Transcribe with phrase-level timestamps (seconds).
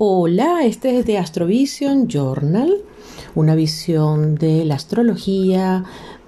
[0.00, 2.72] Hola, este es de Astrovision Journal,
[3.34, 5.82] una visión de la astrología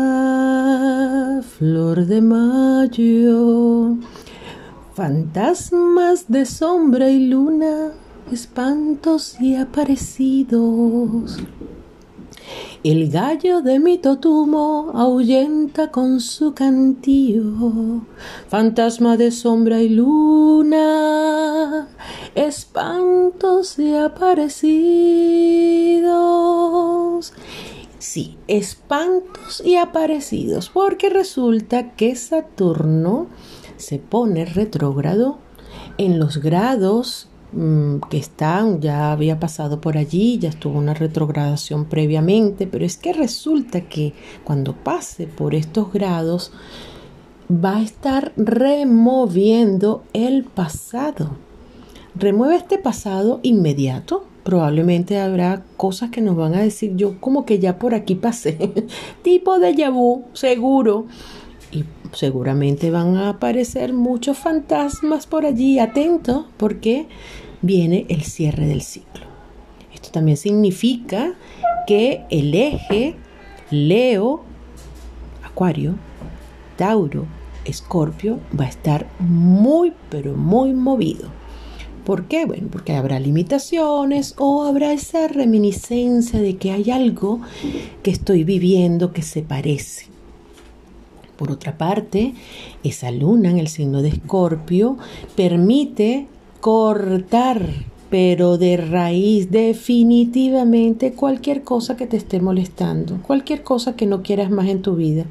[1.59, 3.97] flor de mayo,
[4.95, 7.91] Fantasmas de sombra y luna,
[8.31, 11.39] espantos y aparecidos.
[12.85, 18.07] El gallo de mi totumo ahuyenta con su cantío.
[18.49, 21.89] Fantasma de sombra y luna,
[22.37, 24.63] espantos y aparecidos.
[27.99, 33.27] Sí, espantos y aparecidos, porque resulta que Saturno
[33.77, 35.39] se pone retrógrado
[35.99, 41.87] en los grados mm, que están, ya había pasado por allí, ya estuvo una retrogradación
[41.87, 44.13] previamente, pero es que resulta que
[44.45, 46.53] cuando pase por estos grados
[47.51, 51.37] va a estar removiendo el pasado.
[52.15, 54.25] Remueve este pasado inmediato.
[54.45, 58.87] Probablemente habrá cosas que nos van a decir yo como que ya por aquí pasé.
[59.23, 61.07] tipo de vu, seguro
[62.15, 65.79] seguramente van a aparecer muchos fantasmas por allí.
[65.79, 67.07] Atento porque
[67.63, 69.27] viene el cierre del ciclo.
[69.93, 71.35] Esto también significa
[71.87, 73.17] que el eje
[73.71, 74.43] Leo,
[75.43, 75.95] Acuario,
[76.77, 77.27] Tauro,
[77.65, 81.29] Escorpio va a estar muy, pero muy movido.
[82.05, 82.45] ¿Por qué?
[82.45, 87.41] Bueno, porque habrá limitaciones o habrá esa reminiscencia de que hay algo
[88.03, 90.14] que estoy viviendo que se parece.
[91.37, 92.35] Por otra parte,
[92.83, 94.99] esa luna en el signo de Escorpio
[95.35, 96.27] permite
[96.61, 97.69] cortar,
[98.09, 104.51] pero de raíz definitivamente cualquier cosa que te esté molestando, cualquier cosa que no quieras
[104.51, 105.25] más en tu vida.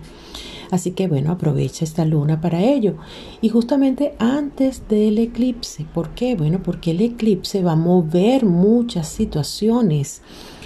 [0.74, 2.96] Así que bueno, aprovecha esta luna para ello.
[3.42, 6.36] Y justamente antes del eclipse, ¿por qué?
[6.36, 10.24] Bueno, porque el eclipse va a mover muchas situaciones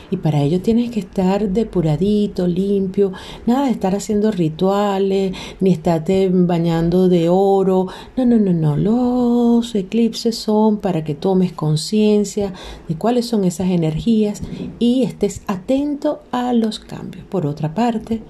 [0.10, 3.12] y para ello tienes que estar depuradito, limpio,
[3.46, 7.88] nada de estar haciendo rituales, ni estarte bañando de oro.
[8.16, 8.78] No, no, no, no.
[8.78, 12.54] Los eclipses son para que tomes conciencia
[12.88, 14.42] de cuáles son esas energías
[14.80, 17.26] y estés atento a los cambios.
[17.26, 18.22] Por otra parte,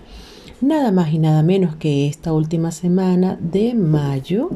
[0.61, 4.49] nada más y nada menos que esta última semana de mayo,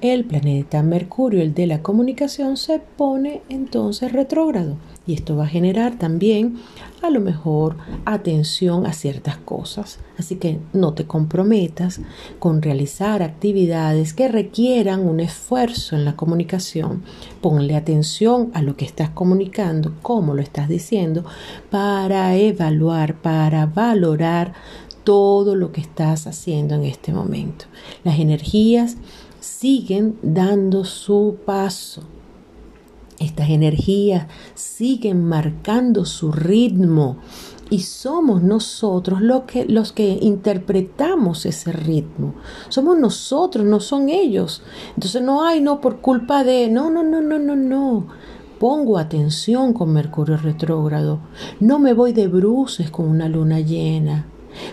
[0.00, 4.76] el planeta Mercurio, el de la comunicación, se pone entonces retrógrado.
[5.06, 6.56] Y esto va a generar también
[7.02, 9.98] a lo mejor atención a ciertas cosas.
[10.16, 12.00] Así que no te comprometas
[12.38, 17.02] con realizar actividades que requieran un esfuerzo en la comunicación.
[17.42, 21.24] Ponle atención a lo que estás comunicando, cómo lo estás diciendo,
[21.70, 24.54] para evaluar, para valorar
[25.04, 27.66] todo lo que estás haciendo en este momento.
[28.02, 28.96] Las energías
[29.40, 32.02] siguen dando su paso
[33.18, 37.18] estas energías siguen marcando su ritmo
[37.70, 42.34] y somos nosotros que, los que interpretamos ese ritmo.
[42.68, 44.62] Somos nosotros, no son ellos.
[44.94, 48.06] Entonces no hay, no por culpa de, no, no, no, no, no, no.
[48.58, 51.20] Pongo atención con Mercurio retrógrado.
[51.60, 54.26] No me voy de bruces con una luna llena.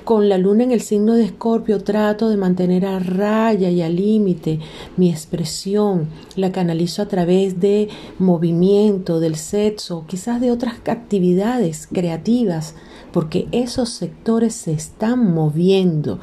[0.04, 3.96] Con la luna en el signo de Escorpio trato de mantener a raya y al
[3.96, 4.60] límite
[4.98, 6.08] mi expresión.
[6.36, 7.90] La canalizo a través de
[8.20, 12.76] movimiento, del sexo, quizás de otras actividades creativas,
[13.12, 16.20] porque esos sectores se están moviendo.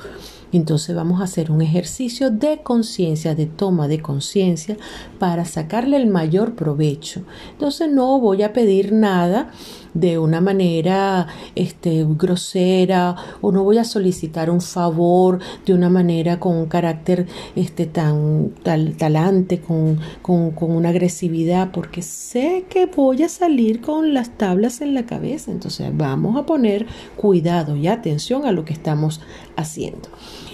[0.53, 4.77] Entonces vamos a hacer un ejercicio de conciencia, de toma de conciencia
[5.19, 7.23] para sacarle el mayor provecho.
[7.53, 9.51] Entonces no voy a pedir nada
[10.01, 16.39] de una manera este, grosera o no voy a solicitar un favor de una manera
[16.39, 22.87] con un carácter este, tan tal, talante, con, con, con una agresividad, porque sé que
[22.87, 25.51] voy a salir con las tablas en la cabeza.
[25.51, 26.87] Entonces vamos a poner
[27.17, 29.21] cuidado y atención a lo que estamos
[29.57, 30.09] haciendo.